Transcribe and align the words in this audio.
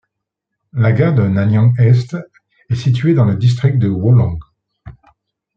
La 0.73 0.93
gare 0.93 1.13
de 1.13 1.21
Nanyang-Est 1.27 2.17
est 2.71 2.75
située 2.75 3.13
dans 3.13 3.25
le 3.25 3.35
district 3.35 3.77
de 3.77 3.87
Wolong. 3.87 4.39